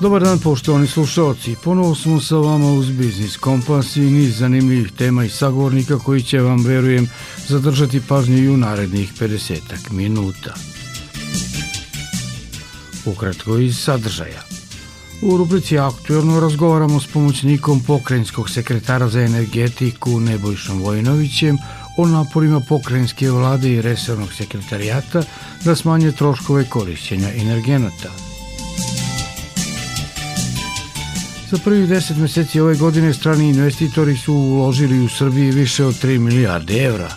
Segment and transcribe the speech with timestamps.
[0.00, 5.24] Dobar dan poštovani slušalci, ponovo smo sa vama uz Biznis Kompas i niz zanimljivih tema
[5.24, 7.08] i sagovornika koji će vam, verujem,
[7.48, 9.60] zadržati pažnju i u narednih 50
[9.90, 10.54] minuta.
[13.06, 14.42] Ukratko iz sadržaja.
[15.22, 21.58] U rubrici Aktuelno razgovaramo s pomoćnikom pokrajinskog sekretara za energetiku Nebojšom Vojnovićem
[21.98, 25.22] o naporima pokrajinske vlade i resornog sekretarijata
[25.64, 28.10] da smanje troškove korišćenja energenata–
[31.50, 36.18] Za prvih 10 meseci ove godine strani investitori su uložili u Srbiji više od 3
[36.18, 37.08] milijarde evra.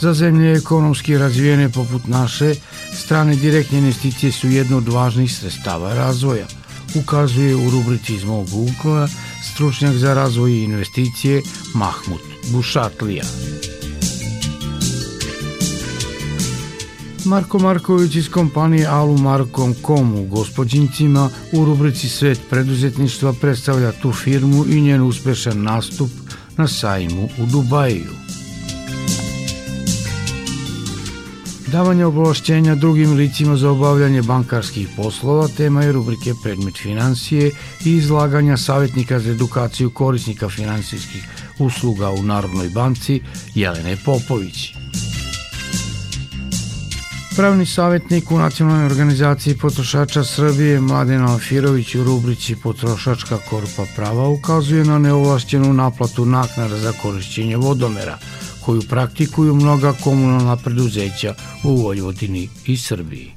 [0.00, 2.54] Za zemlje ekonomski razvijene poput naše,
[2.92, 6.46] strane direktne investicije su jedno od važnih sredstava razvoja,
[6.94, 9.08] ukazuje u rubrici iz mog ugla
[9.52, 11.42] stručnjak za razvoj i investicije
[11.74, 13.24] Mahmut Bušatlija.
[17.26, 24.80] Marko Marković iz kompanije Alumarkom.com u Gospodjincima u rubrici Svet preduzetništva predstavlja tu firmu i
[24.80, 26.10] njen uspešan nastup
[26.56, 28.12] na sajmu u Dubaju.
[31.66, 37.50] Davanje oblašćenja drugim licima za obavljanje bankarskih poslova tema je rubrike Predmet financije
[37.84, 43.20] i izlaganja savjetnika za edukaciju korisnika finansijskih usluga u Narodnoj banci
[43.54, 44.75] Jelene Popovići.
[47.36, 54.84] Pravni savjetnik u Nacionalnoj organizaciji potrošača Srbije Mladen Alfirović u rubrici Potrošačka korpa prava ukazuje
[54.84, 58.18] na neovlašćenu naplatu naknada za korišćenje vodomera,
[58.64, 63.35] koju praktikuju mnoga komunalna preduzeća u Vojvodini i Srbiji.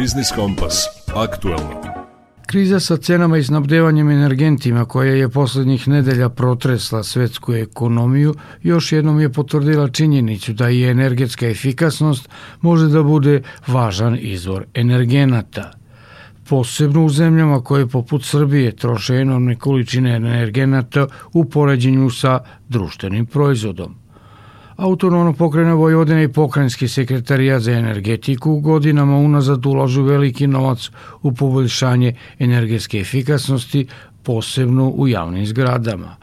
[0.00, 0.86] Biznis Kompas.
[1.14, 1.80] Aktualno.
[2.46, 9.20] Kriza sa cenama i snabdevanjem energentima koja je poslednjih nedelja protresla svetsku ekonomiju još jednom
[9.20, 12.28] je potvrdila činjenicu da i energetska efikasnost
[12.60, 15.70] može da bude važan izvor energenata.
[16.48, 23.99] Posebno u zemljama koje poput Srbije troše enormne količine energenata u poređenju sa društvenim proizvodom.
[24.80, 30.90] Autonomno pokrene Vojvodina i pokrajinski sekretarijat za energetiku godinama unazad ulažu veliki novac
[31.22, 33.86] u poboljšanje energetske efikasnosti,
[34.22, 36.16] posebno u javnim zgradama.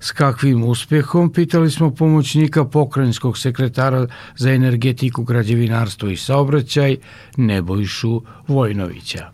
[0.00, 4.06] S kakvim uspehom pitali smo pomoćnika pokrajinskog sekretara
[4.36, 6.96] za energetiku, građevinarstvo i saobraćaj
[7.36, 9.26] Nebojšu Vojnovića.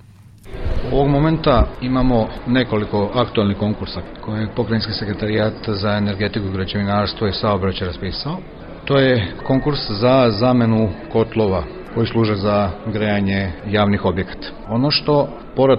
[0.92, 7.86] Ovog momenta imamo nekoliko aktualnih konkursa koje je pokrajinski sekretarijat za energetiku, građevinarstvo i saobraćaj
[7.86, 8.38] raspisao.
[8.84, 11.64] To je konkurs za zamenu kotlova
[11.94, 14.48] koji služe za grejanje javnih objekata.
[14.68, 15.78] Ono što, pored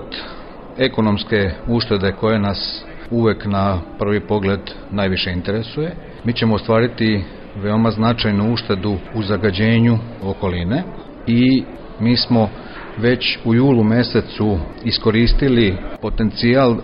[0.77, 4.59] ekonomske uštede koje nas uvek na prvi pogled
[4.91, 7.23] najviše interesuje, mi ćemo ostvariti
[7.55, 10.83] veoma značajnu uštedu u zagađenju okoline
[11.27, 11.63] i
[11.99, 12.49] mi smo
[12.97, 16.75] već u julu mesecu iskoristili potencijal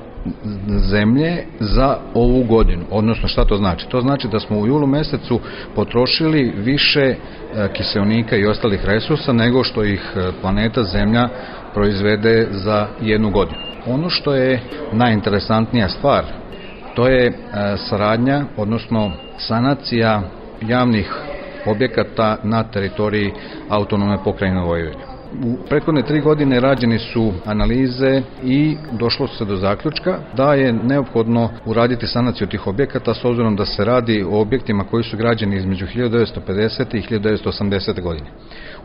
[0.89, 2.85] zemlje za ovu godinu.
[2.91, 3.89] Odnosno šta to znači?
[3.89, 5.39] To znači da smo u julu mesecu
[5.75, 7.15] potrošili više e,
[7.73, 11.29] kiselnika i ostalih resursa nego što ih e, planeta Zemlja
[11.73, 13.57] proizvede za jednu godinu.
[13.87, 16.23] Ono što je najinteresantnija stvar,
[16.95, 17.33] to je e,
[17.89, 20.21] saradnja, odnosno sanacija
[20.61, 21.13] javnih
[21.65, 23.31] objekata na teritoriji
[23.69, 25.10] autonome pokrajine Vojvodine.
[25.43, 31.49] U prethodne tri godine rađene su analize i došlo se do zaključka da je neophodno
[31.65, 35.85] uraditi sanaciju tih objekata s obzirom da se radi o objektima koji su građeni između
[35.85, 36.95] 1950.
[36.97, 38.01] i 1980.
[38.01, 38.27] godine.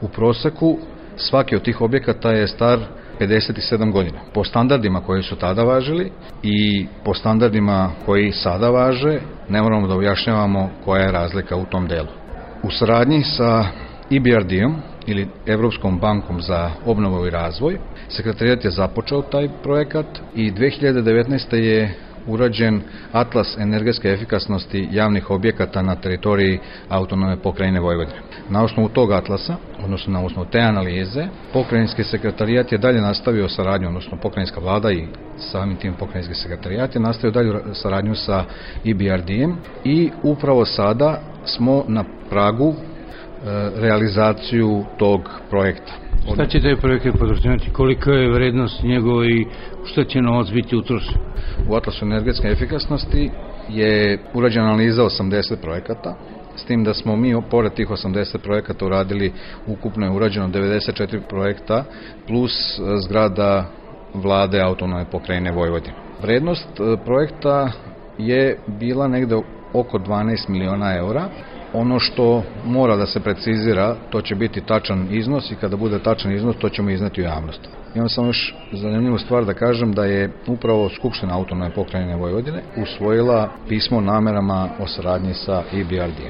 [0.00, 0.78] U proseku
[1.16, 2.78] svaki od tih objekata je star
[3.20, 4.18] 57 godina.
[4.34, 6.12] Po standardima koji su tada važili
[6.42, 11.86] i po standardima koji sada važe, ne moramo da ujašnjavamo koja je razlika u tom
[11.86, 12.08] delu.
[12.62, 13.64] U saradnji sa
[14.10, 14.76] EBRD-om,
[15.06, 17.78] ili Evropskom bankom za obnovu i razvoj.
[18.08, 21.54] Sekretarijat je započeo taj projekat i 2019.
[21.54, 21.94] je
[22.26, 22.80] urađen
[23.12, 26.58] Atlas energetske efikasnosti javnih objekata na teritoriji
[26.88, 28.18] autonome pokrajine Vojvodine.
[28.48, 33.88] Na osnovu tog atlasa, odnosno na osnovu te analize, pokrajinski sekretarijat je dalje nastavio saradnju,
[33.88, 35.06] odnosno pokrajinska vlada i
[35.38, 38.44] samim tim pokrajinski sekretarijat je nastavio dalje saradnju sa
[38.84, 42.74] EBRD-em i upravo sada smo na pragu
[43.76, 45.92] realizaciju tog projekta.
[46.34, 47.70] Šta će taj projekat podrazumijeti?
[47.70, 49.46] Kolika je vrednost njegova i
[49.84, 51.14] šta će novac biti utrošen?
[51.68, 53.30] U Atlasu energetske efikasnosti
[53.68, 56.14] je urađena analiza 80 projekata,
[56.56, 59.32] s tim da smo mi, pored tih 80 projekata, uradili,
[59.66, 61.84] ukupno je urađeno 94 projekta,
[62.26, 63.66] plus e, zgrada
[64.14, 65.94] vlade autonome pokrajine Vojvodine.
[66.22, 67.72] Vrednost e, projekta
[68.18, 69.36] je bila negde
[69.72, 71.28] oko 12 miliona eura,
[71.78, 76.32] Ono što mora da se precizira, to će biti tačan iznos i kada bude tačan
[76.32, 77.60] iznos, to ćemo izneti u javnost.
[77.94, 83.48] Imam samo još zanimljivu stvar da kažem da je upravo Skupština autonome pokrajine Vojvodine usvojila
[83.68, 86.20] pismo namerama o saradnji sa EBRD.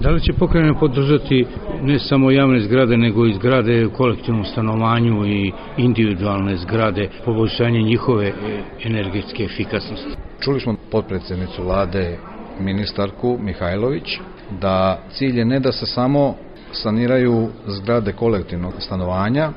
[0.00, 1.46] Da li će pokrajina podržati
[1.82, 8.32] ne samo javne zgrade, nego i zgrade u kolektivnom stanovanju i individualne zgrade, poboljšanje njihove
[8.84, 10.16] energetske efikasnosti?
[10.40, 12.18] Čuli smo podpredsednicu vlade
[12.60, 14.18] ministarku Mihajlović
[14.50, 16.34] da cilj je ne da se samo
[16.72, 19.50] saniraju zgrade kolektivnog stanovanja,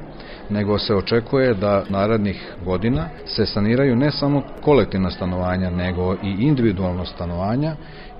[0.49, 7.05] nego se očekuje da narednih godina se saniraju ne samo kolektivna stanovanja, nego i individualno
[7.05, 7.75] stanovanja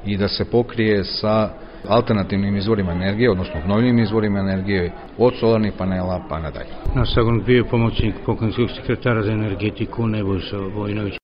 [0.05, 1.49] i da se pokrije sa
[1.87, 6.69] alternativnim izvorima energije, odnosno obnovljivim izvorima energije od solarnih panela pa nadalje.
[6.95, 11.18] Naš sagovornik bio pomoćnik pokrajinskog sekretara za energetiku Nebojša Vojnović.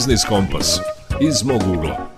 [0.00, 0.80] Biznis Kompas
[1.20, 2.08] iz mog ugla.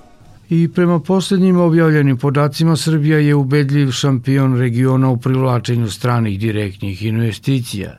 [0.51, 7.99] I prema poslednjim objavljenim podacima Srbija je ubedljiv šampion regiona u privlačenju stranih direktnih investicija.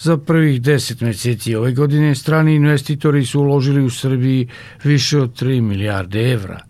[0.00, 4.48] Za prvih 10 meseci ove godine strani investitori su uložili u Srbiji
[4.84, 6.60] više od 3 milijarde evra.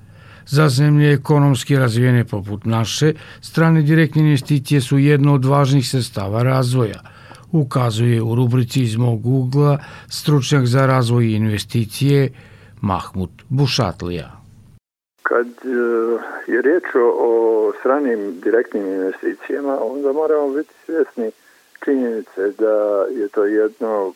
[0.46, 7.00] Za zemlje ekonomski razvijene poput naše, strane direktne investicije su jedno od važnih sestava razvoja–
[7.52, 9.78] ukazuje u rubrici iz mog ugla
[10.08, 12.28] stručnjak za razvoj i investicije
[12.80, 14.30] Mahmut Bušatlija.
[15.22, 15.68] Kad e,
[16.52, 21.30] je riječ o stranim direktnim investicijama, onda moramo biti svjesni
[21.84, 24.12] činjenice da je to jedno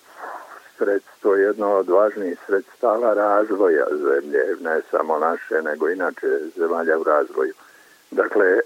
[0.78, 6.26] sredstvo, jedno od važnijih sredstava razvoja zemlje, ne samo naše, nego inače
[6.56, 7.52] zemalja u razvoju.
[8.10, 8.60] Dakle, e,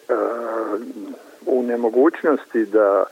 [1.46, 3.04] u nemogućnosti da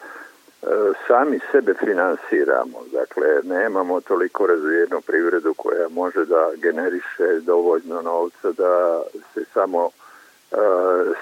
[1.06, 2.78] sami sebe finansiramo.
[2.92, 9.02] Dakle, nemamo toliko razvijenu privredu koja može da generiše dovoljno novca da
[9.34, 10.58] se samo uh,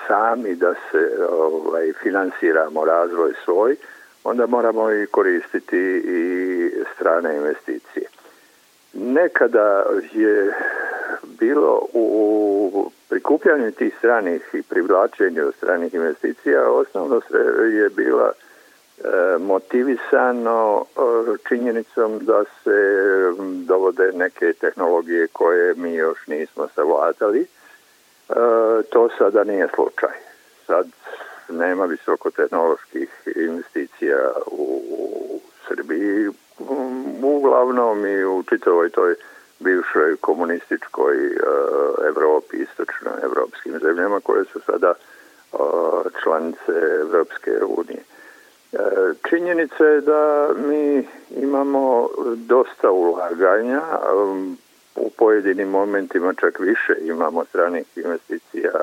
[0.06, 3.76] sami da se ovaj, finansiramo razvoj svoj,
[4.24, 8.06] onda moramo i koristiti i strane investicije.
[8.92, 10.54] Nekada je
[11.22, 17.20] bilo u prikupljanju tih stranih i privlačenju stranih investicija osnovno
[17.72, 18.45] je bila E,
[19.40, 21.00] motivisano e,
[21.48, 22.78] činjenicom da se
[23.66, 27.40] dovode neke tehnologije koje mi još nismo savladali.
[27.40, 27.46] E,
[28.90, 30.16] to sada nije slučaj.
[30.66, 30.86] Sad
[31.48, 34.80] nema visokotehnoloških investicija u
[35.68, 36.28] Srbiji,
[37.22, 39.14] uglavnom i u čitovoj toj
[39.58, 41.16] bivšoj komunističkoj
[42.08, 44.94] Evropi, istočno evropskim zemljama koje su sada
[46.22, 48.02] članice Evropske unije.
[48.78, 53.82] E, činjenica je da mi imamo dosta ulaganja,
[54.16, 54.58] um,
[54.96, 58.80] u pojedinim momentima čak više imamo stranih investicija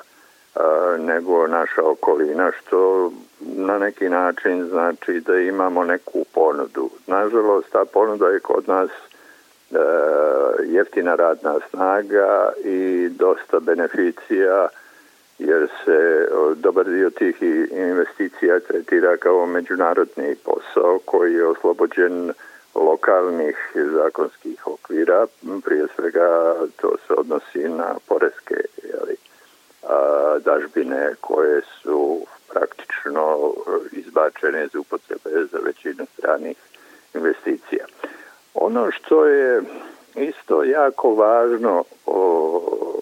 [1.00, 6.90] nego naša okolina, što na neki način znači da imamo neku ponudu.
[7.08, 9.78] Nažalost, ta ponuda je kod nas e,
[10.66, 14.68] jeftina radna snaga i dosta beneficija
[15.44, 22.32] jer se dobar dio tih investicija tretira kao međunarodni posao koji je oslobođen
[22.76, 25.28] lokalnih zakonskih okvira.
[25.66, 29.16] Prije svega to se odnosi na poreske jeli,
[29.90, 33.54] a, dažbine koje su praktično
[33.92, 36.58] izbačene iz upotrebe za većinu stranih
[37.14, 37.86] investicija.
[38.54, 39.62] Ono što je
[40.16, 42.93] isto jako važno o,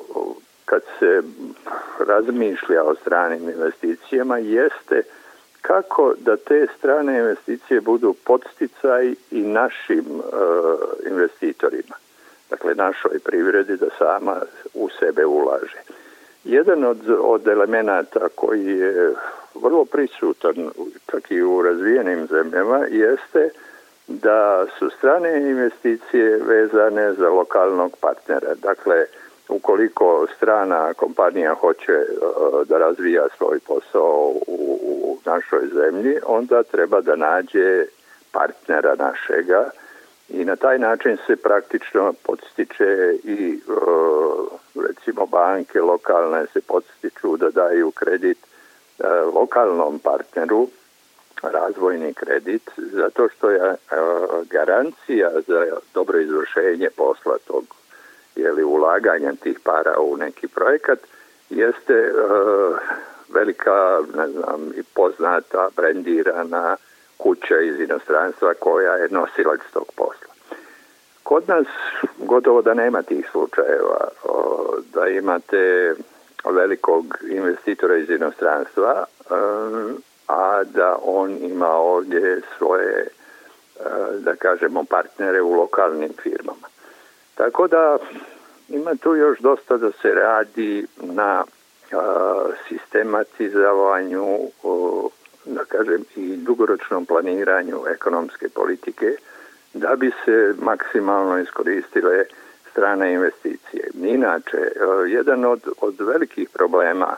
[0.71, 1.21] kad se
[2.07, 5.03] razmišlja o stranim investicijama jeste
[5.61, 10.23] kako da te strane investicije budu podsticaj i našim e,
[11.09, 11.95] investitorima.
[12.49, 14.35] Dakle, našoj privredi da sama
[14.73, 15.81] u sebe ulaže.
[16.43, 19.13] Jedan od, od elemenata koji je
[19.55, 20.71] vrlo prisutan
[21.11, 23.49] čak i u razvijenim zemljama jeste
[24.07, 28.55] da su strane investicije vezane za lokalnog partnera.
[28.55, 29.05] Dakle,
[29.51, 37.01] ukoliko strana kompanija hoće uh, da razvija svoj posao u, u našoj zemlji, onda treba
[37.01, 37.85] da nađe
[38.31, 39.69] partnera našega
[40.29, 44.47] i na taj način se praktično podstiče i uh,
[44.87, 50.67] recimo banke lokalne se podstiču da daju kredit uh, lokalnom partneru
[51.43, 53.75] razvojni kredit zato što je
[54.49, 57.80] garancija za dobro izvršenje posla tog
[58.35, 60.99] jeli, ulaganja tih para u neki projekat
[61.49, 62.11] jeste e,
[63.33, 66.77] velika, ne znam, i poznata, brendirana
[67.17, 70.33] kuća iz inostranstva koja je nosilac tog posla.
[71.23, 71.67] Kod nas
[72.17, 75.93] gotovo da nema tih slučajeva, o, da imate
[76.45, 79.33] velikog investitora iz inostranstva, e,
[80.27, 83.09] a da on ima ovdje svoje, e,
[84.19, 86.67] da kažemo, partnere u lokalnim firmama.
[87.35, 87.97] Tako da
[88.69, 91.43] ima tu još dosta da se radi na
[91.91, 95.09] a, sistematizovanju, o,
[95.45, 99.15] da kažem, i dugoročnom planiranju ekonomske politike
[99.73, 102.25] da bi se maksimalno iskoristile
[102.71, 103.89] strane investicije.
[103.93, 104.71] Inače,
[105.07, 107.17] jedan od, od velikih problema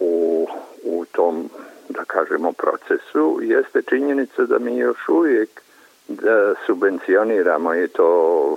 [0.00, 0.48] u,
[0.84, 1.50] u tom,
[1.88, 5.63] da kažemo, procesu jeste činjenica da mi još uvijek
[6.08, 8.56] da subvencioniramo i to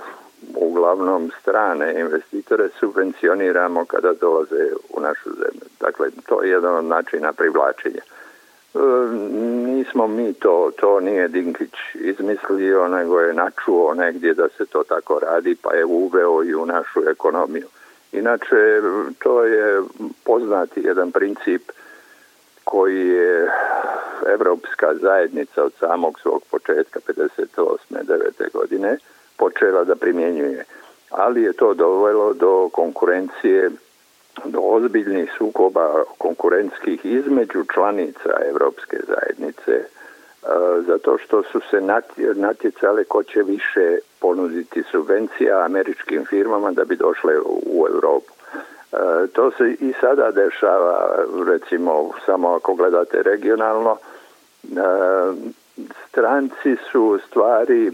[0.54, 5.68] uglavnom strane investitore subvencioniramo kada dolaze u našu zemlju.
[5.80, 8.02] Dakle, to je jedan od načina privlačenja.
[9.66, 15.18] nismo mi to, to nije Dinkić izmislio, nego je načuo negdje da se to tako
[15.18, 17.66] radi, pa je uveo i u našu ekonomiju.
[18.12, 18.82] Inače,
[19.18, 19.82] to je
[20.24, 21.62] poznati jedan princip
[22.64, 23.50] koji je
[24.26, 27.76] Evropska zajednica od samog svog početka 58.
[27.90, 28.52] 9.
[28.52, 28.98] godine
[29.36, 30.64] počela da primjenjuje.
[31.10, 33.70] Ali je to dovelo do konkurencije,
[34.44, 39.86] do ozbiljnih sukoba konkurentskih između članica Evropske zajednice, e,
[40.86, 41.80] zato što su se
[42.34, 47.32] natjecale ko će više ponuditi subvencija američkim firmama da bi došle
[47.66, 48.37] u Europu.
[48.92, 54.76] E, to se i sada dešava, recimo samo ako gledate regionalno, e,
[56.08, 57.92] stranci su stvari e,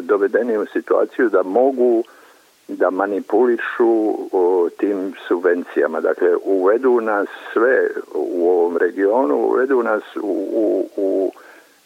[0.00, 2.04] dovedeni u situaciju da mogu
[2.68, 4.14] da manipulišu
[4.76, 6.00] tim subvencijama.
[6.00, 11.32] Dakle, uvedu nas sve u ovom regionu, uvedu nas u, u, u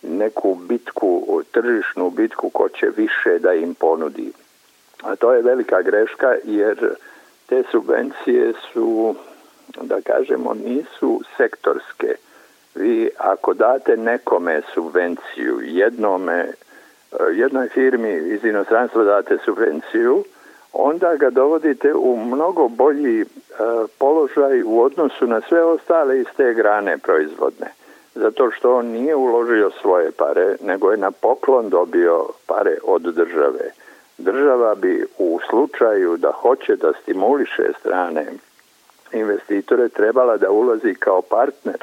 [0.03, 4.33] neku bitku, tržišnu bitku ko će više da im ponudi.
[5.03, 6.95] A to je velika greška jer
[7.49, 9.15] te subvencije su,
[9.83, 12.15] da kažemo, nisu sektorske.
[12.75, 16.53] Vi ako date nekome subvenciju, jednome,
[17.33, 20.25] jednoj firmi iz inostranstva date subvenciju,
[20.73, 23.25] onda ga dovodite u mnogo bolji
[23.99, 27.67] položaj u odnosu na sve ostale iz te grane proizvodne.
[28.15, 33.71] Zato što on nije uložio svoje pare, nego je na poklon dobio pare od države
[34.19, 38.27] država bi u slučaju da hoće da stimuliše strane
[39.13, 41.77] investitore trebala da ulazi kao partner,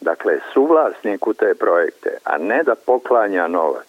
[0.00, 3.86] dakle suvlasnik u te projekte, a ne da poklanja novac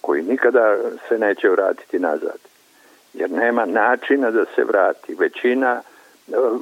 [0.00, 0.76] koji nikada
[1.08, 2.38] se neće vratiti nazad.
[3.14, 5.14] Jer nema načina da se vrati.
[5.14, 5.82] Većina,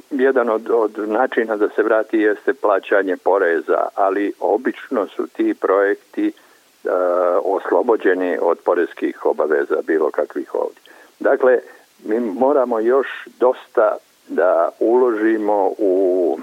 [0.09, 6.31] jedan od, od načina da se vrati jeste plaćanje poreza, ali obično su ti projekti
[7.43, 10.81] oslobođeni od poreskih obaveza bilo kakvih ovdje.
[11.19, 11.59] Dakle,
[12.03, 13.07] mi moramo još
[13.39, 16.37] dosta da uložimo u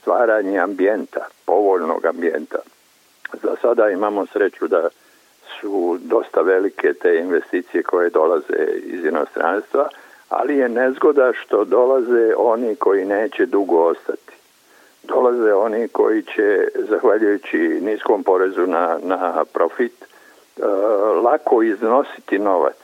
[0.00, 2.58] stvaranje ambijenta, povoljnog ambijenta.
[3.42, 4.88] Za sada imamo sreću da
[5.60, 9.88] su dosta velike te investicije koje dolaze iz inostranstva,
[10.28, 14.35] ali je nezgoda što dolaze oni koji neće dugo ostati
[15.08, 19.92] dolaze oni koji će, zahvaljujući niskom porezu na, na profit,
[20.56, 20.64] uh,
[21.24, 22.76] lako iznositi novac.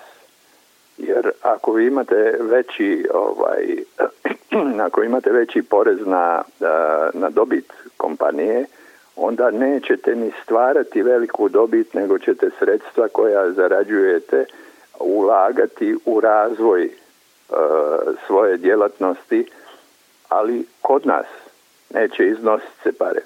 [0.98, 3.76] Jer ako vi imate veći ovaj
[4.86, 6.64] ako imate veći porez na, e,
[7.12, 8.64] na dobit kompanije,
[9.16, 14.44] onda nećete ni stvarati veliku dobit, nego ćete sredstva koja zarađujete
[15.00, 17.56] ulagati u razvoj uh,
[18.26, 19.46] svoje djelatnosti,
[20.28, 21.26] ali kod nas
[21.94, 23.20] neće iznositi se pare.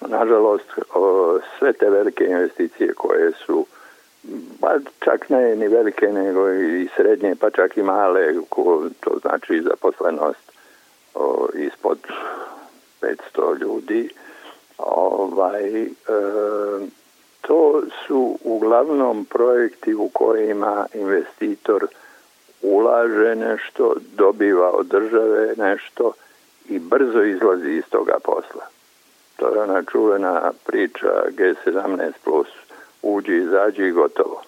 [0.00, 0.64] Nažalost,
[1.58, 3.66] sve te velike investicije koje su
[4.60, 9.62] pa čak ne ni velike nego i srednje pa čak i male ko, to znači
[9.62, 10.52] zaposlenost
[11.14, 11.98] o, ispod
[13.00, 14.08] 500 ljudi
[14.78, 15.88] ovaj e,
[17.40, 21.86] to su uglavnom projekti u kojima investitor
[22.62, 26.12] ulaže nešto, dobiva od države nešto
[26.68, 28.66] i brzo izlazi iz toga posla.
[29.36, 32.44] To je ona čuvena priča G17+,
[33.02, 34.42] uđi, izađi i gotovo.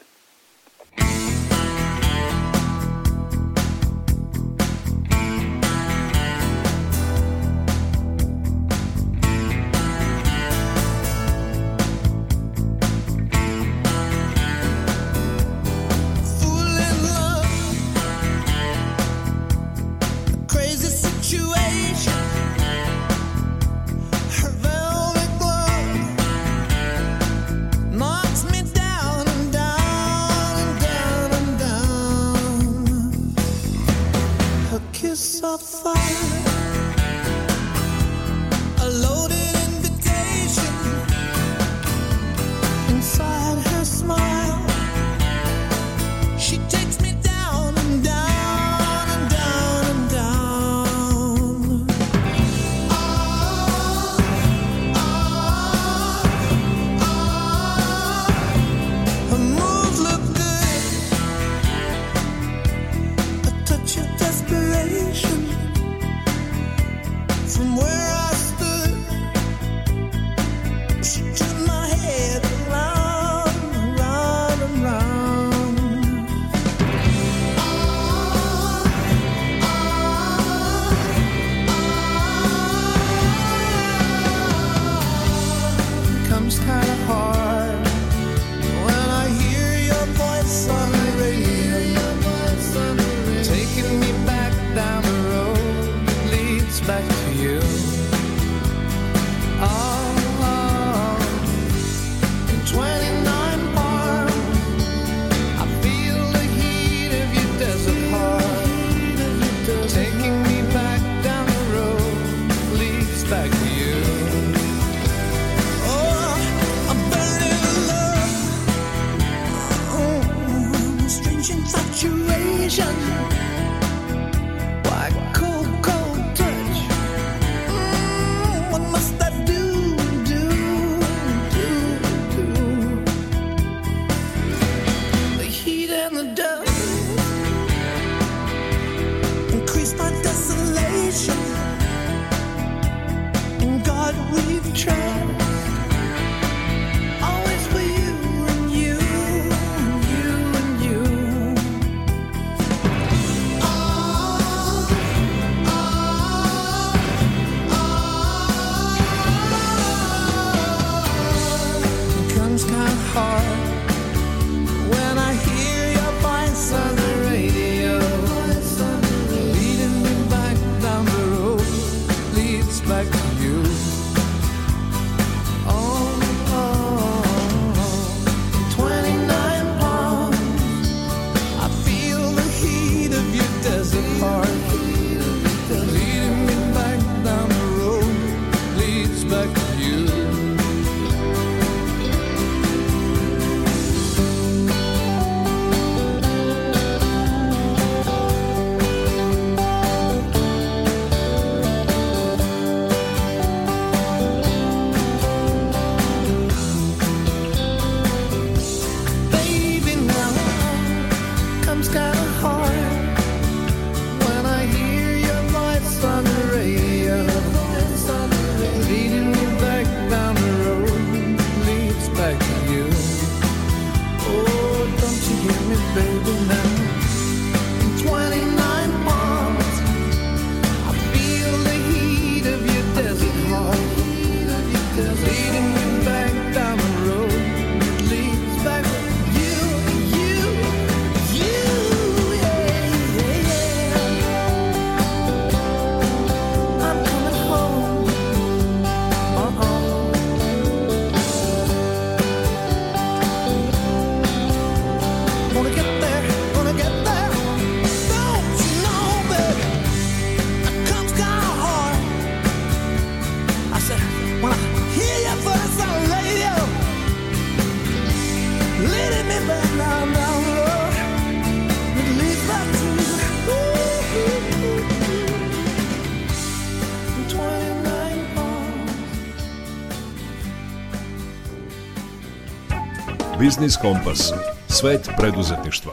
[283.38, 284.33] Biznis Kompas.
[284.68, 285.92] Svet preduzetništva.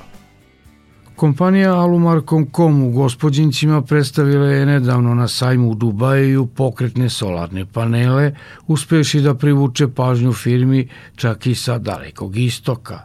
[1.15, 8.35] Kompanija Alumar.com u Gospodincima predstavila je nedavno na sajmu u Dubaju pokretne solarne panele,
[8.67, 12.99] uspeši da privuče pažnju firmi čak i sa dalekog istoka.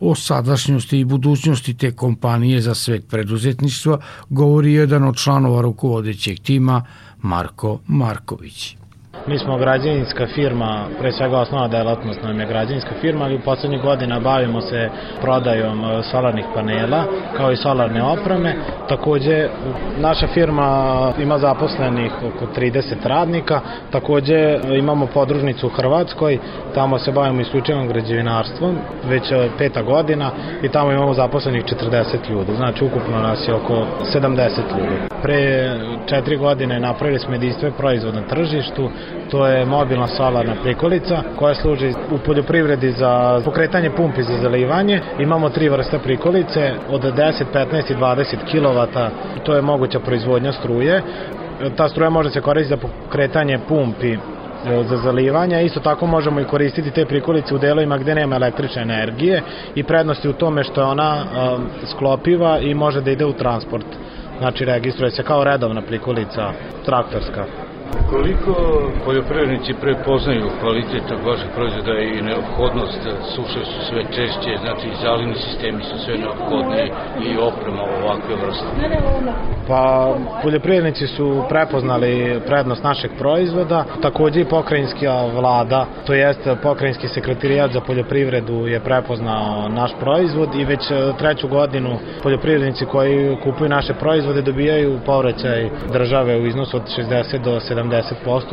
[0.00, 3.98] O sadašnjosti i budućnosti te kompanije za svet preduzetništva
[4.30, 6.84] govori jedan od članova rukovodećeg tima
[7.22, 8.76] Marko Marković.
[9.26, 13.82] Mi smo građevinska firma, pre svega osnova delatnost nam je građevinska firma, ali u poslednjih
[13.82, 17.04] godina bavimo se prodajom e, solarnih panela,
[17.36, 18.54] kao i solarne opreme.
[18.88, 19.48] Takođe,
[19.98, 26.38] naša firma ima zaposlenih oko 30 radnika, takođe e, imamo podružnicu u Hrvatskoj,
[26.74, 30.30] tamo se bavimo isključivom građevinarstvom, već e, peta godina
[30.62, 34.36] i tamo imamo zaposlenih 40 ljudi, znači ukupno nas je oko 70
[34.78, 34.96] ljudi.
[35.22, 35.70] Pre
[36.06, 38.90] četiri godine napravili smo jedinstven proizvod na tržištu,
[39.30, 45.00] to je mobilna solarna prikolica koja služi u poljoprivredi za pokretanje pumpi za zalivanje.
[45.18, 49.08] Imamo tri vrste prikolice od 10, 15 i 20 kW,
[49.44, 51.02] to je moguća proizvodnja struje.
[51.76, 54.18] Ta struja može se koristiti za pokretanje pumpi e,
[54.84, 55.64] za zalivanje.
[55.64, 59.42] Isto tako možemo i koristiti te prikolice u delovima gde nema električne energije
[59.74, 63.86] i prednosti u tome što je ona um, sklopiva i može da ide u transport.
[64.38, 66.52] Znači registruje se kao redovna prikolica
[66.84, 67.63] traktorska.
[68.10, 68.54] Koliko
[69.04, 73.00] poljoprivrednici prepoznaju kvalitet vaših proizvoda i neophodnost,
[73.34, 76.82] suše su sve češće, znači i zalivni sistemi su sve neophodni
[77.26, 78.66] i oprema ovakve vrste?
[79.68, 87.72] Pa poljoprivrednici su prepoznali prednost našeg proizvoda, takođe i pokrajinska vlada, to jest pokrajinski sekretarijat
[87.72, 93.94] za poljoprivredu je prepoznao naš proizvod i već e, treću godinu poljoprivrednici koji kupuju naše
[93.94, 97.83] proizvode dobijaju povraćaj države u iznosu od 60 do 70%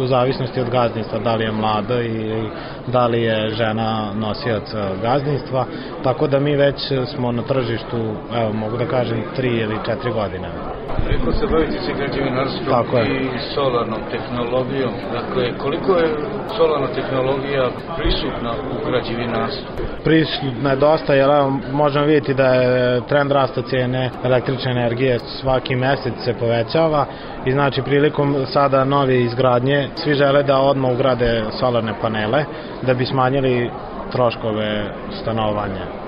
[0.03, 2.49] u zavisnosti od gazdinstva, da li je mlada i
[2.87, 5.65] da li je žena nosilac e, gazdinstva,
[6.03, 6.77] tako da mi već
[7.15, 7.97] smo na tržištu,
[8.35, 10.49] evo mogu da kažem, 3 ili 4 godine.
[11.07, 13.21] Rekao se baviti se građevinarstvom Tako je.
[13.21, 14.91] i solarnom tehnologijom.
[15.11, 16.09] Dakle, koliko je
[16.57, 19.91] solarna tehnologija prisutna u građevinarstvu?
[20.03, 25.75] prisutna je dosta, jer evo, možemo vidjeti da je trend rasta cijene električne energije svaki
[25.75, 27.05] mesec se povećava
[27.45, 28.85] i znači prilikom sada
[29.23, 32.45] izgradnje svi žele da odmah ugrade solarne panele
[32.81, 33.71] da bi smanjili
[34.11, 36.01] troškove stanovanja.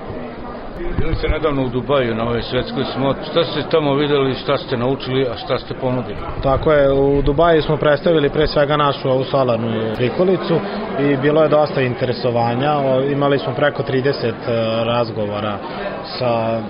[0.99, 3.17] Bili ste nedavno u Dubaju na ovoj svetskoj smot.
[3.31, 6.17] Šta ste tamo videli, šta ste naučili, a šta ste ponudili?
[6.43, 10.59] Tako je, u Dubaju smo predstavili pre svega našu ovu solarnu prikolicu
[10.99, 12.73] i bilo je dosta interesovanja.
[13.11, 14.33] Imali smo preko 30 e,
[14.85, 15.57] razgovora
[16.19, 16.61] sa,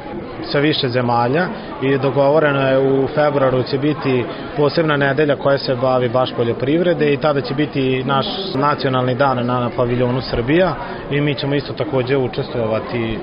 [0.51, 1.47] sa više zemalja
[1.81, 4.25] i dogovoreno je u februaru će biti
[4.57, 8.25] posebna nedelja koja se bavi baš poljoprivrede i tada će biti naš
[8.55, 10.75] nacionalni dan na paviljonu Srbija
[11.11, 13.17] i mi ćemo isto takođe učestvovati e,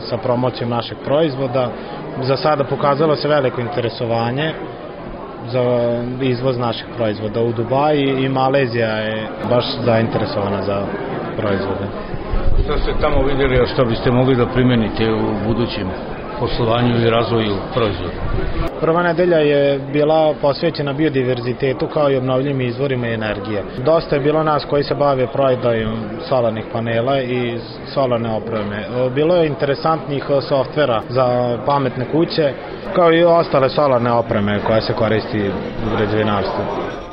[0.00, 1.68] sa promocijom našeg proizvoda.
[2.22, 4.52] Za sada pokazalo se veliko interesovanje
[5.48, 5.62] za
[6.20, 10.82] izvoz naših proizvoda u Dubaji i Malezija je baš zainteresovana za
[11.36, 11.86] proizvode.
[12.64, 15.88] Šta ste tamo videli, a što biste mogli da primenite u budućem
[16.42, 18.12] poslovanju i razvoju proizvoda?
[18.80, 23.64] Prva nedelja je bila posvećena biodiverzitetu kao i obnovljivim izvorima energije.
[23.84, 25.96] Dosta je bilo nas koji se bave prodajom
[26.28, 27.58] solarnih panela i
[27.94, 28.84] solarne opreme.
[29.14, 32.52] Bilo je interesantnih softvera za pametne kuće,
[32.94, 35.50] kao i ostale solarne opreme koja se koristi
[35.86, 37.11] u građevinarstvu.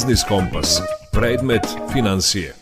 [0.00, 0.80] Biznis Kompas.
[1.12, 2.54] Predmet financije.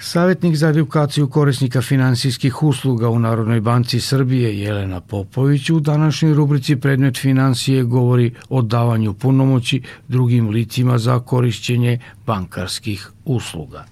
[0.00, 6.76] Savjetnik za edukaciju korisnika finansijskih usluga u Narodnoj banci Srbije Jelena Popović u današnjoj rubrici
[6.76, 13.84] Predmet financije govori o davanju punomoći drugim licima za korišćenje bankarskih usluga.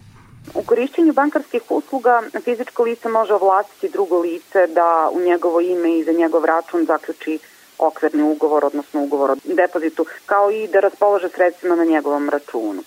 [0.54, 6.04] U korišćenju bankarskih usluga fizičko lice može ovlastiti drugo lice da u njegovo ime i
[6.04, 7.38] za njegov račun zaključi
[7.78, 12.82] okvirni ugovor, odnosno ugovor o depozitu, kao i da raspolože sredstvima na njegovom računu.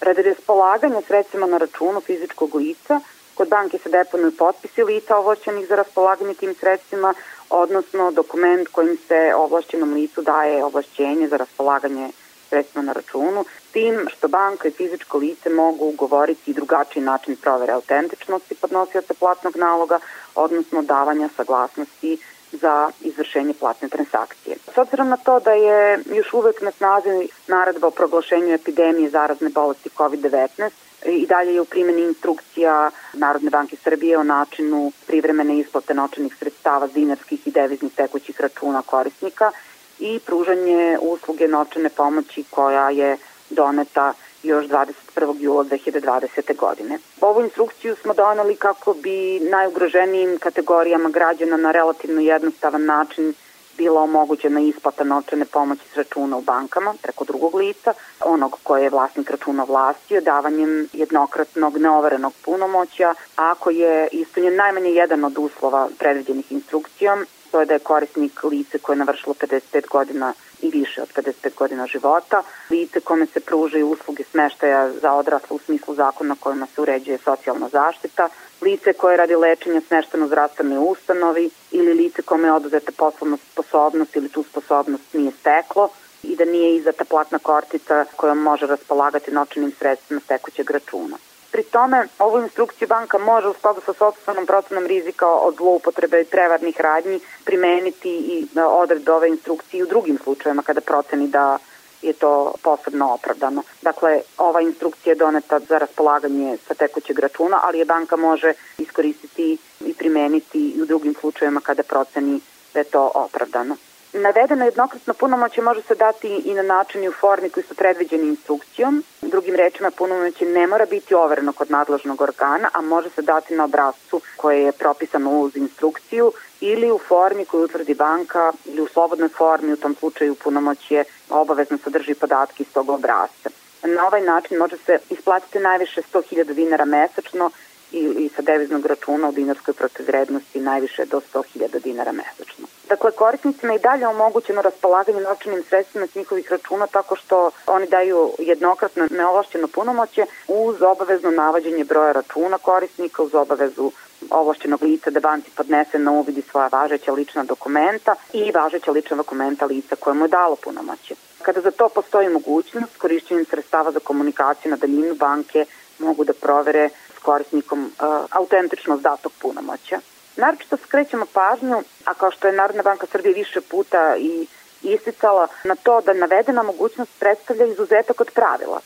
[0.00, 3.00] Radi raspolaganja sredstvima na računu fizičkog lica,
[3.34, 7.14] kod banke se deponuju potpisi lica ovlašćenih za raspolaganje tim sredstvima,
[7.50, 12.08] odnosno dokument kojim se ovlašćenom licu daje ovlašćenje za raspolaganje
[12.48, 17.72] sredstva na računu, tim što banka i fizičko lice mogu ugovoriti i drugačiji način provere
[17.72, 19.98] autentičnosti podnosioca platnog naloga,
[20.34, 22.18] odnosno davanja saglasnosti
[22.56, 24.56] za izvršenje platne transakcije.
[24.74, 29.50] S obzirom na to da je još uvek na snazi naredba o proglašenju epidemije zarazne
[29.50, 30.70] bolesti COVID-19,
[31.04, 36.86] i dalje je u primjeni instrukcija Narodne banke Srbije o načinu privremene isplate novčanih sredstava
[36.86, 39.50] dinarskih i deviznih tekućih računa korisnika
[39.98, 43.16] i pružanje usluge novčane pomoći koja je
[43.50, 44.12] doneta
[44.42, 45.40] još 21.
[45.40, 46.56] jula 2020.
[46.56, 46.98] godine.
[47.20, 53.34] Ovu instrukciju smo donali kako bi najugroženijim kategorijama građana na relativno jednostavan način
[53.76, 58.90] bila omogućena isplata novčane pomoći s računa u bankama preko drugog lica, onog koje je
[58.90, 66.52] vlasnik računa vlastio, davanjem jednokratnog neoverenog punomoća, ako je ispunjen najmanje jedan od uslova predviđenih
[66.52, 70.32] instrukcijom, to je da je korisnik lice koje je navršilo 55 godina
[70.62, 75.58] i više od 55 godina života, lice kome se pružaju usluge smeštaja za odrasle u
[75.58, 78.28] smislu zakona kojima se uređuje socijalna zaštita,
[78.60, 84.16] lice koje radi lečenja smešteno u zdravstvenoj ustanovi ili lice kome je oduzeta poslovna sposobnost
[84.16, 85.88] ili tu sposobnost nije steklo
[86.22, 91.16] i da nije izdata platna kortica kojom može raspolagati novčanim sredstvima tekućeg računa.
[91.52, 96.24] Pri tome, ovu instrukciju banka može u skladu sa sobstvenom procenom rizika od zloupotrebe i
[96.24, 101.58] prevarnih radnji primeniti i e, odredbe ove instrukcije u drugim slučajevima kada proceni da
[102.02, 103.62] je to posebno opravdano.
[103.82, 109.58] Dakle, ova instrukcija je doneta za raspolaganje sa tekućeg računa, ali je banka može iskoristiti
[109.80, 112.40] i primeniti i u drugim slučajevima kada proceni
[112.74, 113.76] da je to opravdano.
[114.12, 118.28] Navedeno jednokratno punomoće može se dati i na način i u formi koji su predviđeni
[118.28, 119.04] instrukcijom.
[119.22, 123.64] Drugim rečima, punomoće ne mora biti overeno kod nadležnog organa, a može se dati na
[123.64, 129.28] obrazcu koje je propisano uz instrukciju ili u formi koju utvrdi banka ili u slobodnoj
[129.28, 133.50] formi, u tom slučaju punomoće obavezno sadrži podatke iz tog obrazca.
[133.82, 137.50] Na ovaj način može se isplatiti najviše 100.000 dinara mesečno
[137.92, 142.66] i, i sa deviznog računa u dinarskoj protivrednosti najviše do 100.000 dinara mesečno.
[142.88, 148.32] Dakle, korisnicima i dalje omogućeno raspolaganje novčanim sredstvima s njihovih računa tako što oni daju
[148.38, 153.90] jednokratno neovlašćeno punomoće uz obavezno navađenje broja računa korisnika, uz obavezu
[154.30, 159.66] ovlašćenog lica da banci podnese na uvidi svoja važeća lična dokumenta i važeća lična dokumenta
[159.66, 161.14] lica koje mu je dalo punomoće.
[161.42, 165.64] Kada za to postoji mogućnost, korišćenjem sredstava za komunikaciju na daljinu banke
[165.98, 166.88] mogu da provere
[167.28, 167.90] korisnikom uh,
[168.30, 170.00] autentičnost datog punomoća.
[170.36, 174.46] Naročito skrećemo pažnju, a kao što je Narodna banka Srbije više puta i
[174.82, 178.80] isticala na to da navedena mogućnost predstavlja izuzetak od pravila,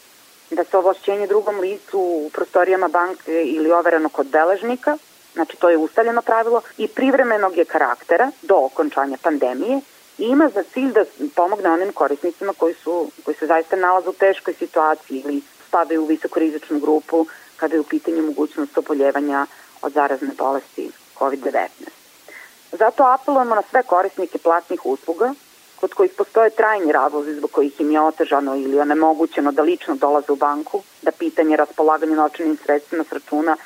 [0.51, 4.97] da se ovlašćenje drugom licu u prostorijama banke ili overeno kod beležnika,
[5.35, 9.81] znači to je ustaljeno pravilo, i privremenog je karaktera do okončanja pandemije
[10.19, 14.13] i ima za cilj da pomogne onim korisnicima koji, su, koji se zaista nalaze u
[14.13, 17.27] teškoj situaciji ili spadaju u visokorizičnu grupu
[17.61, 19.47] kada je u pitanju mogućnost oboljevanja
[19.83, 21.69] od zarazne bolesti COVID-19.
[22.73, 25.35] Zato apelujemo na sve korisnike platnih usluga
[25.81, 30.33] kod kojih postoje trajni razlozi zbog kojih im je otežano ili onemogućeno da lično dolaze
[30.33, 33.57] u banku, da pitanje raspolaganja novčanim sredstvima s računa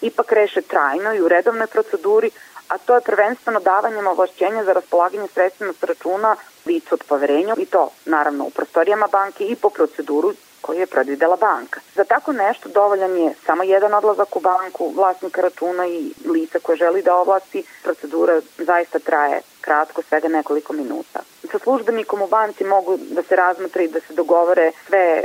[0.00, 2.30] ipak reše trajno i u redovnoj proceduri,
[2.68, 7.66] a to je prvenstveno davanjem ovlašćenja za raspolaganje sredstvima s računa licu od poverenja i
[7.66, 11.80] to naravno u prostorijama banke i po proceduru koju je predvidela banka.
[11.94, 16.76] Za tako nešto dovoljan je samo jedan odlazak u banku, vlasnika računa i lica koje
[16.76, 17.64] želi da ovlasti.
[17.82, 21.20] Procedura zaista traje kratko, svega nekoliko minuta.
[21.52, 25.24] Sa službenikom u banci mogu da se razmatra i da se dogovore sve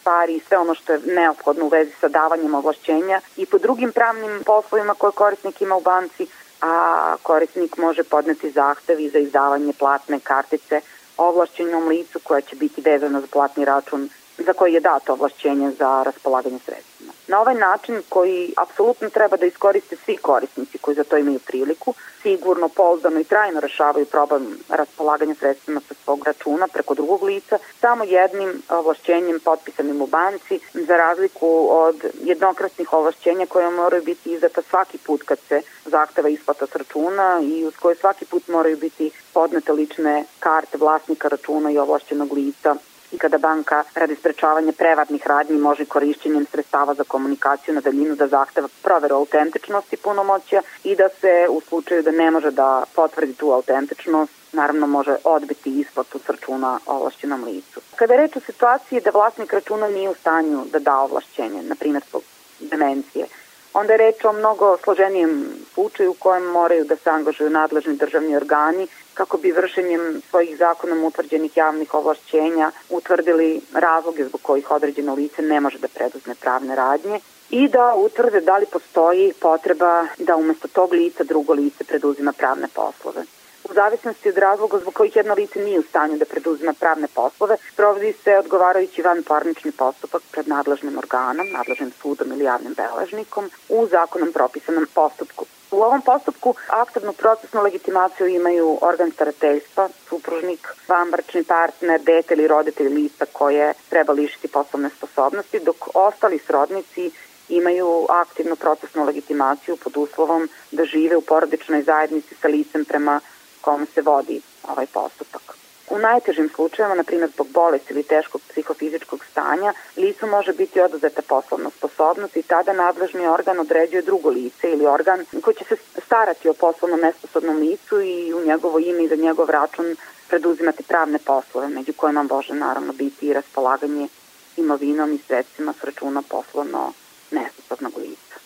[0.00, 3.92] stvari i sve ono što je neophodno u vezi sa davanjem ovlašćenja i po drugim
[3.92, 6.26] pravnim poslovima koje korisnik ima u banci,
[6.60, 10.80] a korisnik može podneti zahtev za izdavanje platne kartice
[11.16, 14.08] ovlašćenom licu koja će biti vezana za platni račun
[14.38, 16.89] za koji je dato ovlašćenje za raspolaganje sredstvima.
[17.30, 21.94] Na ovaj način koji apsolutno treba da iskoriste svi korisnici koji za to imaju priliku,
[22.22, 28.04] sigurno, pouzdano i trajno rešavaju problem raspolaganja sredstvima sa svog računa preko drugog lica, samo
[28.04, 34.98] jednim ovlašćenjem potpisanim u banci, za razliku od jednokratnih ovlašćenja koje moraju biti izdata svaki
[34.98, 39.72] put kad se zahteva isplata s računa i uz koje svaki put moraju biti podnete
[39.72, 42.74] lične karte vlasnika računa i ovlašćenog lica
[43.12, 48.26] i kada banka radi sprečavanja prevarnih radnji može korišćenjem sredstava za komunikaciju na daljinu da
[48.26, 53.52] zahteva proveru autentičnosti punomoća i da se u slučaju da ne može da potvrdi tu
[53.52, 57.80] autentičnost naravno može odbiti isplatu s računa ovlašćenom licu.
[57.96, 61.74] Kada je reč o situaciji da vlasnik računa nije u stanju da da ovlašćenje, na
[61.74, 62.22] primjer zbog
[62.60, 63.26] demencije,
[63.74, 65.44] onda je reč o mnogo složenijem
[65.74, 71.04] slučaju u kojem moraju da se angažuju nadležni državni organi kako bi vršenjem svojih zakonom
[71.04, 77.20] utvrđenih javnih ovlašćenja utvrdili razloge zbog kojih određeno lice ne može da preduzme pravne radnje
[77.50, 82.68] i da utvrde da li postoji potreba da umesto tog lica drugo lice preduzima pravne
[82.74, 83.24] poslove.
[83.70, 87.56] U zavisnosti od razloga zbog kojih jedno lice nije u stanju da preduzima pravne poslove,
[87.76, 93.86] provodi se odgovarajući van parnični postupak pred nadležnim organom, nadležnim sudom ili javnim beležnikom u
[93.86, 95.46] zakonom propisanom postupku.
[95.70, 102.94] U ovom postupku aktivnu procesnu legitimaciju imaju organ starateljstva, supružnik, vanbračni partner, dete ili roditelj
[102.94, 107.10] lica koje treba lišiti poslovne sposobnosti, dok ostali srodnici
[107.48, 113.20] imaju aktivnu procesnu legitimaciju pod uslovom da žive u porodičnoj zajednici sa licem prema
[113.60, 115.60] kom se vodi ovaj postupak.
[115.90, 121.22] U najtežim slučajevima, na primjer zbog bolesti ili teškog psihofizičkog stanja, licu može biti oduzeta
[121.22, 126.48] poslovna sposobnost i tada nadležni organ određuje drugo lice ili organ koji će se starati
[126.48, 129.96] o poslovno nesposobnom licu i u njegovo ime i za njegov račun
[130.28, 134.08] preduzimati pravne poslove, među kojima može naravno biti i raspolaganje
[134.56, 136.92] imovinom i sredstvima s računa poslovno
[137.30, 138.36] nesposobnog lica.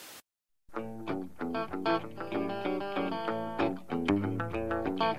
[5.04, 5.16] There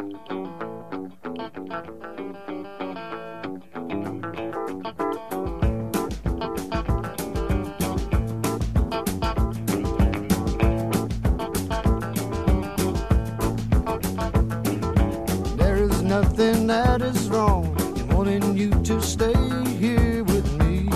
[15.78, 19.36] is nothing that is wrong in wanting you to stay
[19.78, 20.90] here with me.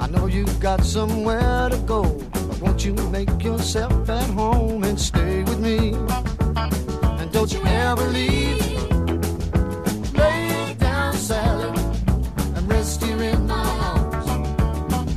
[0.00, 5.00] I know you've got somewhere to go, but won't you make yourself at home and
[5.00, 5.94] stay with me?
[7.50, 8.92] Don't you ever leave.
[10.14, 11.70] Lay down, Sally,
[12.54, 14.26] and rest here in my arms.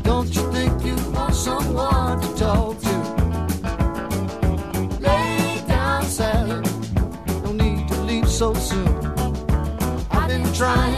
[0.01, 2.95] Don't you think you want someone to talk to?
[4.99, 6.61] Lay down, Sally
[7.43, 8.87] no need to leave so soon.
[10.09, 10.92] I've been trying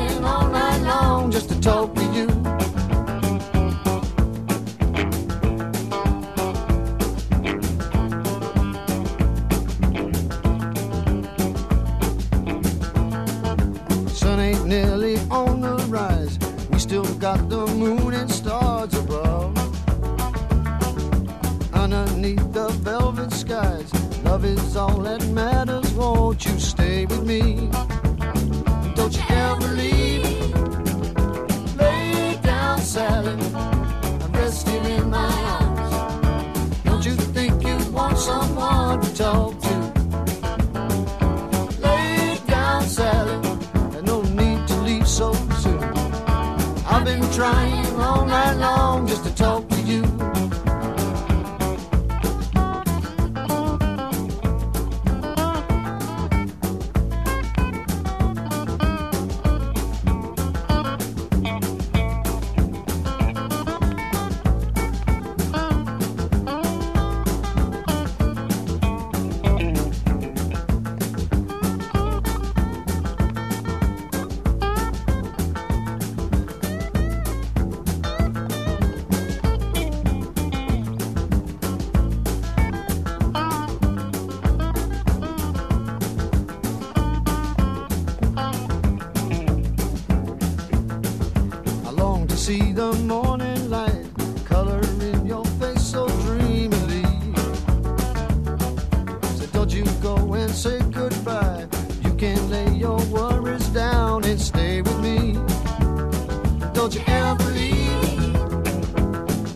[106.85, 108.35] Don't you ever leave.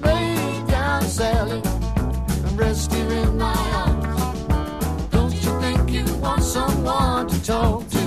[0.02, 5.12] Lay down, Sally, and rest here in my arms.
[5.12, 8.04] Don't you think you want someone to talk to?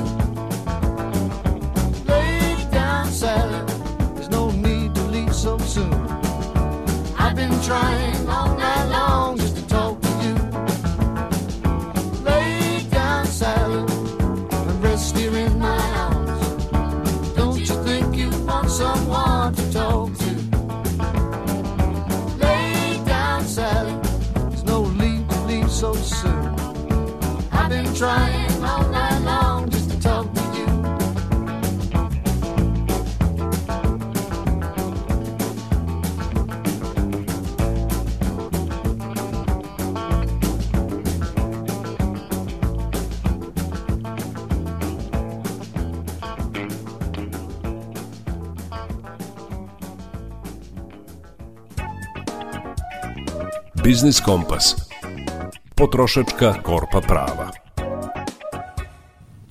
[2.09, 3.65] Lay down, Sally.
[4.17, 5.95] There's no need to leave so soon.
[7.17, 8.62] I've been trying all night
[27.93, 30.67] been trying long just talk to you.
[53.83, 54.77] Biznis Kompas.
[55.77, 57.62] Potrošačka korpa prava.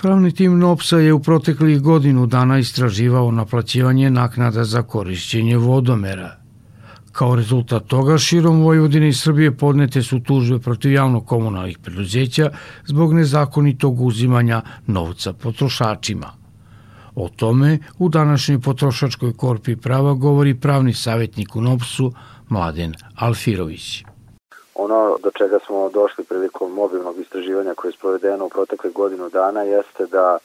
[0.02, 6.38] Pravni tim NOPSA je u proteklih godinu dana istraživao naplaćivanje naknada za korišćenje vodomera.
[7.12, 12.50] Kao rezultat toga, širom Vojvodine i Srbije podnete su tužbe protiv javno-komunalnih preduzeća
[12.86, 16.32] zbog nezakonitog uzimanja novca potrošačima.
[17.16, 22.14] O tome u današnjoj potrošačkoj korpi prava govori pravni savjetnik u NOPS-u
[22.50, 24.04] Mladen Alfirović.
[24.76, 29.62] Ono do čega smo došli prilikom mobilnog istraživanja koje je sprovedeno u protekle godinu dana
[29.62, 30.38] jeste da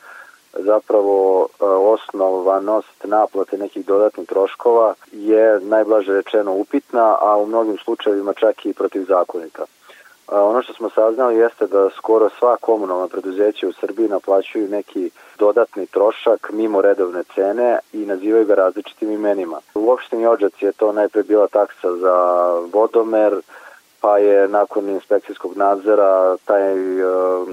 [0.58, 8.32] zapravo e, osnovanost naplate nekih dodatnih troškova je najblaže rečeno upitna, a u mnogim slučajevima
[8.32, 9.62] čak i protivzakonita.
[9.62, 15.10] E, Ono što smo saznali jeste da skoro sva komunalna preduzeća u Srbiji naplaćuju neki
[15.38, 19.60] dodatni trošak mimo redovne cene i nazivaju ga različitim imenima.
[19.74, 22.16] U opštini Ođac je to najpre bila taksa za
[22.72, 23.40] vodomer,
[24.06, 27.04] pa je nakon inspekcijskog nadzora taj e,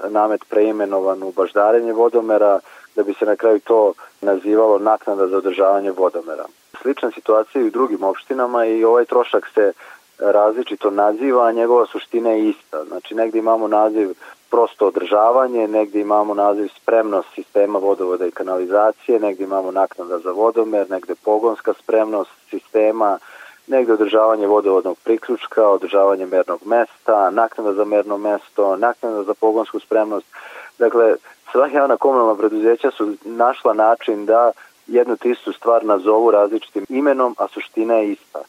[0.10, 2.60] namet preimenovan u baždarenje vodomera,
[2.96, 6.46] da bi se na kraju to nazivalo naknada za održavanje vodomera.
[6.82, 9.74] Slična situacija i u drugim opštinama i ovaj trošak se
[10.20, 12.84] različito naziva, a njegova suština je ista.
[12.88, 14.14] Znači negde imamo naziv
[14.50, 20.90] prosto održavanje, negde imamo naziv spremnost sistema vodovoda i kanalizacije, negde imamo naknada za vodomer,
[20.90, 23.18] negde pogonska spremnost sistema,
[23.68, 30.28] negde održavanje vodovodnog priključka, održavanje mernog mesta, naknada za merno mesto, naknada za pogonsku spremnost.
[30.80, 31.16] Dakle,
[31.52, 34.52] sva javna komunalna preduzeća su našla način da
[34.88, 38.40] jednu te istu stvar nazovu različitim imenom, a suština je ista.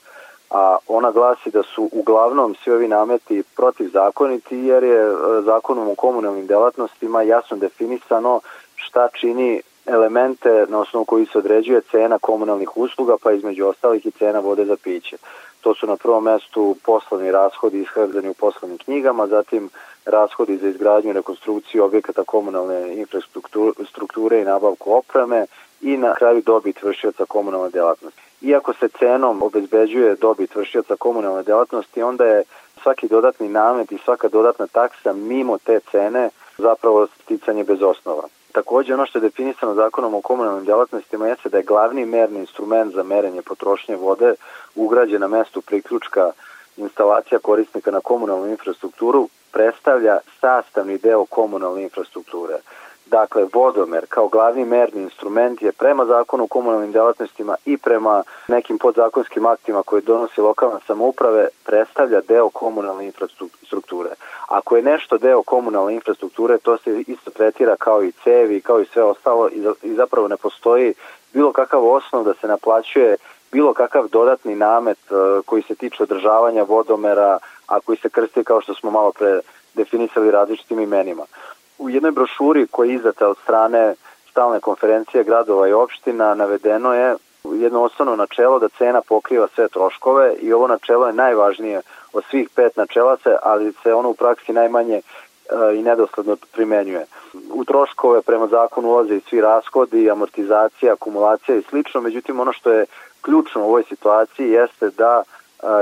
[0.50, 5.94] A ona glasi da su uglavnom svi ovi nameti protivzakoniti jer je e, zakonom o
[5.94, 8.40] komunalnim delatnostima jasno definisano
[8.76, 14.10] šta čini elemente na osnovu koji se određuje cena komunalnih usluga, pa između ostalih i
[14.10, 15.16] cena vode za piće.
[15.60, 19.70] To su na prvom mestu poslovni rashodi iskazani u poslovnim knjigama, zatim
[20.04, 25.46] rashodi za izgradnju i rekonstrukciju objekata komunalne infrastrukture i nabavku opreme
[25.80, 28.20] i na kraju dobit vršioca komunalne delatnosti.
[28.40, 32.44] Iako se cenom obezbeđuje dobit vršioca komunalne delatnosti, onda je
[32.82, 38.22] svaki dodatni namet i svaka dodatna taksa mimo te cene zapravo sticanje bez osnova.
[38.54, 42.94] Takođe, ono što je definisano zakonom o komunalnim delatnostima jeste da je glavni merni instrument
[42.94, 44.34] za merenje potrošnje vode
[44.74, 46.30] ugrađen na mestu priključka
[46.76, 52.54] instalacija korisnika na komunalnu infrastrukturu predstavlja sastavni deo komunalne infrastrukture.
[53.06, 58.78] Dakle, vodomer kao glavni merni instrument je prema zakonu o komunalnim delatnostima i prema nekim
[58.78, 64.10] podzakonskim aktima koje donosi lokalna samouprave predstavlja deo komunalne infrastrukture.
[64.48, 68.86] Ako je nešto deo komunalne infrastrukture, to se isto tretira kao i cevi, kao i
[68.86, 69.48] sve ostalo
[69.82, 70.94] i zapravo ne postoji
[71.32, 73.16] bilo kakav osnov da se naplaćuje
[73.52, 74.98] bilo kakav dodatni namet
[75.46, 79.40] koji se tiče održavanja vodomera, a koji se krsti kao što smo malo pre
[79.74, 81.22] definisali različitim imenima.
[81.78, 83.94] U jednoj brošuri koja je izdata od strane
[84.30, 90.34] stalne konferencije gradova i opština navedeno je jedno osnovno načelo da cena pokriva sve troškove
[90.34, 94.52] i ovo načelo je najvažnije od svih pet načela se, ali se ono u praksi
[94.52, 95.00] najmanje
[95.74, 97.06] i nedosledno primenjuje.
[97.52, 102.72] U troškove prema zakonu ulaze i svi rashodi, amortizacija, akumulacija i slično, međutim ono što
[102.72, 102.86] je
[103.22, 105.22] ključno u ovoj situaciji jeste da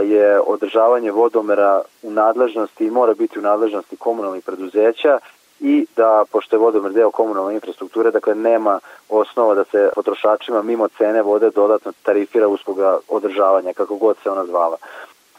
[0.03, 5.19] je održavanje vodomera u nadležnosti i mora biti u nadležnosti komunalnih preduzeća
[5.63, 10.89] i da, pošto je vodomer deo komunalne infrastrukture, dakle nema osnova da se potrošačima mimo
[10.89, 14.77] cene vode dodatno tarifira usluga održavanja, kako god se ona zvala.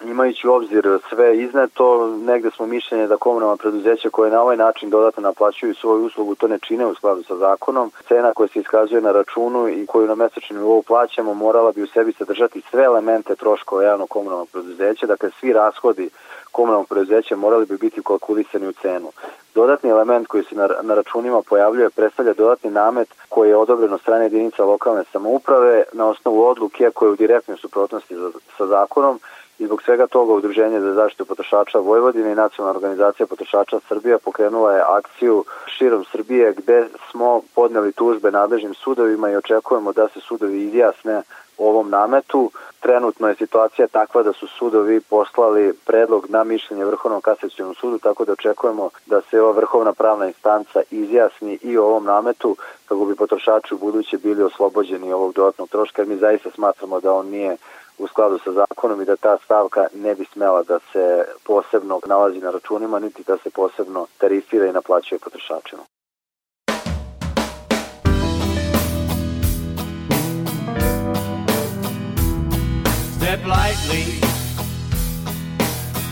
[0.05, 4.89] Imajući u obzir sve izneto, negde smo mišljenje da komunalna preduzeća koje na ovaj način
[4.89, 7.91] dodatno naplaćuju svoju uslugu to ne čine u skladu sa zakonom.
[8.07, 11.87] Cena koja se iskazuje na računu i koju na mesečnom nivou plaćamo morala bi u
[11.87, 16.09] sebi sadržati sve elemente troškova javnog komunalnog preduzeća, dakle svi rashodi
[16.51, 19.11] komunalnog preduzeća morali bi biti kalkulisani u cenu.
[19.55, 24.01] Dodatni element koji se na, na računima pojavljuje predstavlja dodatni namet koji je odobren od
[24.01, 28.15] strane jedinica lokalne samouprave na osnovu odluke koje je u direktnoj suprotnosti
[28.57, 29.19] sa zakonom
[29.59, 34.73] i zbog svega toga Udruženje za zaštitu potrošača Vojvodine i Nacionalna organizacija potrošača Srbija pokrenula
[34.73, 40.63] je akciju širom Srbije gde smo podneli tužbe nadležnim sudovima i očekujemo da se sudovi
[40.63, 41.21] izjasne
[41.57, 42.51] o ovom nametu.
[42.79, 48.25] Trenutno je situacija takva da su sudovi poslali predlog na mišljenje Vrhovnom kasacijonom sudu, tako
[48.25, 52.55] da očekujemo da se ova vrhovna pravna instanca izjasni i o ovom nametu
[52.87, 57.13] kako bi potrošači u buduće bili oslobođeni ovog dodatnog troška, jer mi zaista smatramo da
[57.13, 57.57] on nije
[57.97, 62.39] u skladu sa zakonom i da ta stavka ne bi smela da se posebno nalazi
[62.39, 65.83] na računima, niti da se posebno tarifira i naplaćuje potrošačima.
[73.17, 74.03] Step lightly.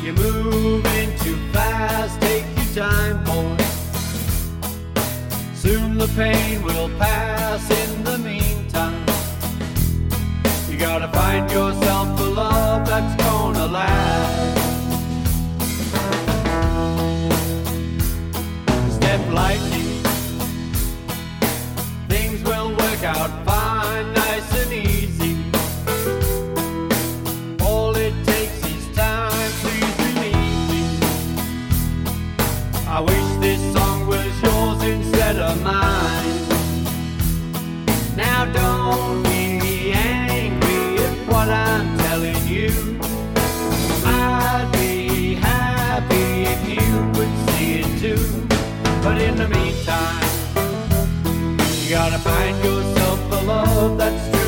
[0.04, 2.20] You're moving too fast.
[2.22, 3.58] Take your time, boy.
[5.56, 7.70] Soon the pain will pass.
[7.70, 8.41] In the meantime,
[10.82, 14.58] gotta find yourself a love that's gonna last.
[18.96, 19.70] Step lightly.
[49.04, 50.22] But in the meantime,
[51.82, 54.41] you gotta find yourself a love that's true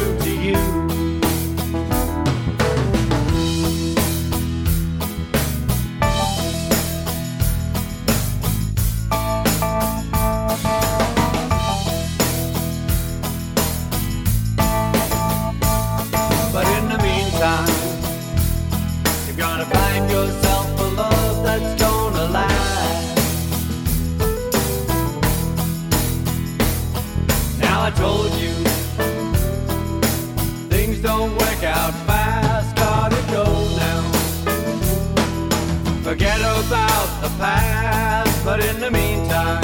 [36.13, 39.63] Forget about the past, but in the meantime,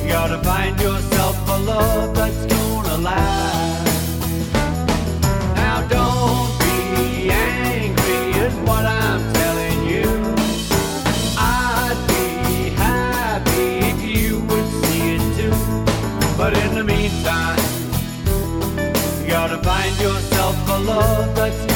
[0.00, 4.50] you gotta find yourself a love that's gonna last.
[5.56, 10.08] Now don't be angry at what I'm telling you.
[11.36, 15.56] I'd be happy if you would see it too.
[16.38, 17.58] But in the meantime,
[19.20, 21.67] you gotta find yourself a love that's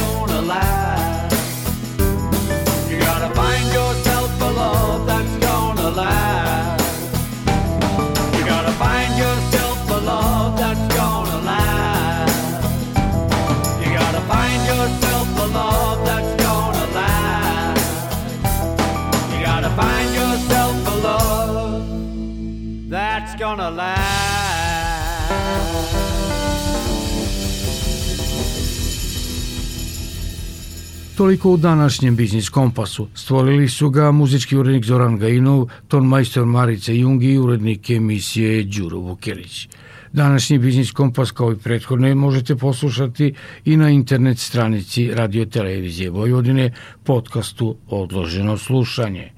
[31.22, 33.08] Toliko u današnjem Biznis Kompasu.
[33.14, 38.98] Stvorili su ga muzički urednik Zoran Gajinov, ton majstor Marica Jungi i urednik emisije Đuro
[38.98, 39.68] Vukelić.
[40.12, 46.72] Današnji Biznis Kompas kao i prethodne možete poslušati i na internet stranici Radio Televizije Vojvodine
[47.04, 49.30] podcastu Odloženo slušanje.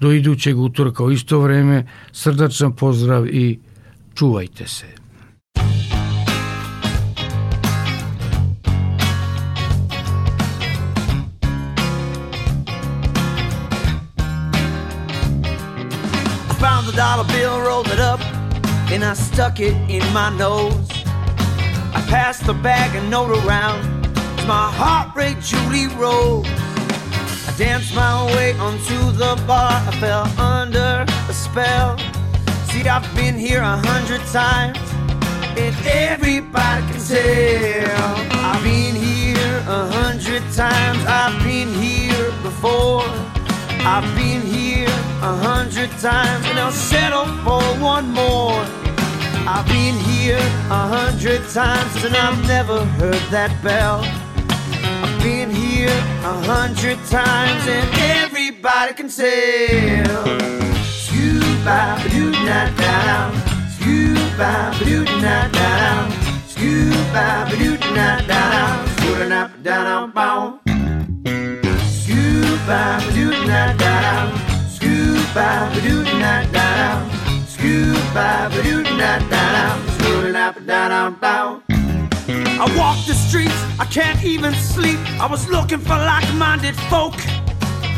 [0.00, 3.58] Do idućeg utorka u isto vreme srdačan pozdrav i
[4.14, 4.86] čuvajte se.
[16.92, 18.20] The dollar bill, rolled it up,
[18.90, 20.90] and I stuck it in my nose.
[21.94, 23.80] I passed the bag and note around
[24.38, 26.46] as my heart rate Julie rose.
[27.48, 31.98] I danced my way onto the bar, I fell under a spell.
[32.68, 34.78] See, I've been here a hundred times,
[35.58, 38.16] and everybody can tell.
[38.44, 43.31] I've been here a hundred times, I've been here before.
[43.84, 48.64] I've been here a hundred times and I'll settle for one more.
[49.44, 50.38] I've been here
[50.70, 54.04] a hundred times and I've never heard that bell.
[55.02, 55.90] I've been here
[56.22, 60.24] a hundred times and everybody can tell.
[60.84, 63.34] Scuba doo na down,
[63.74, 65.62] scuba doo na down,
[72.62, 74.32] scuba doo na down,
[74.68, 75.70] scuba
[76.18, 77.10] na down, bow.
[77.46, 81.62] Scuba doo na down, scuba doo na down, scuba doo na down, scuba na down.
[82.28, 85.00] I walk the streets, I can't even sleep.
[85.20, 87.18] I was looking for like-minded folk.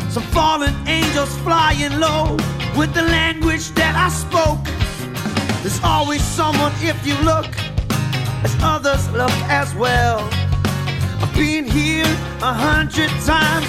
[0.08, 2.36] Some fallen angels flying low
[2.74, 4.64] with the language that I spoke.
[5.62, 7.50] There's always someone if you look,
[8.42, 10.20] as others look as well.
[11.20, 12.08] I've been here
[12.40, 13.66] a hundred times,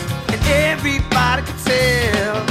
[0.47, 2.45] everybody can tell.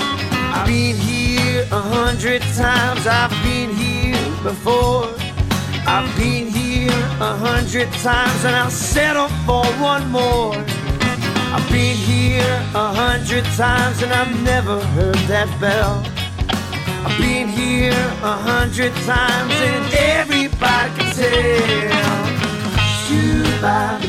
[0.55, 5.09] I've been here a hundred times, I've been here before.
[5.87, 6.91] I've been here
[7.21, 10.55] a hundred times, and I'll settle for one more.
[11.55, 16.03] I've been here a hundred times, and I've never heard that bell.
[17.07, 17.93] I've been here
[18.23, 22.25] a hundred times, and everybody can tell.
[23.05, 24.01] Scuba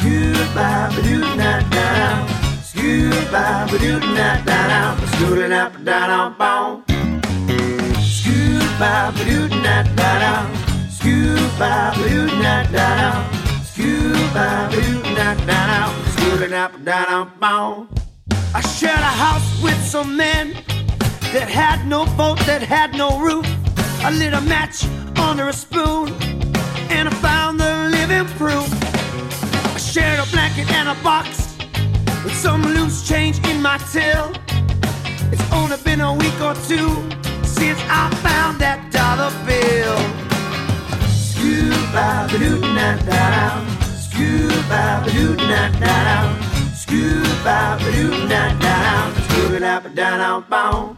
[0.00, 2.16] doo na da, scuba doo na da,
[2.64, 6.84] scuba doo na da, scuba na da da boom.
[8.00, 10.46] Scuba doo na da,
[10.90, 13.24] scuba doo na da,
[13.62, 17.88] scuba doo na da, scuba na da da boom.
[18.54, 20.54] I shared a house with some men
[21.32, 23.46] that had no boat, that had no roof.
[24.02, 24.84] I lit a match
[25.18, 26.08] under a spoon,
[26.88, 28.99] and I found the living proof.
[29.90, 31.56] Shared a blanket and a box
[32.22, 34.30] with some loose change in my till.
[35.32, 36.90] It's only been a week or two
[37.42, 39.98] since I found that dollar bill.
[41.10, 43.66] Scuba doo na da,
[43.98, 46.38] scuba doo na da,
[46.72, 50.96] scuba doo na da, scuba da da da boom.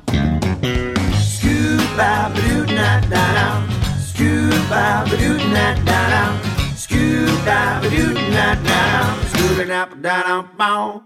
[1.16, 3.66] Scuba doo na da,
[4.04, 6.51] scuba doo na
[6.92, 8.80] da, scuba doo na da,
[9.30, 11.00] scuba da da da boom.